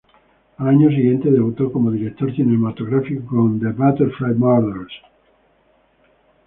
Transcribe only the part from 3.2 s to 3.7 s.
con "The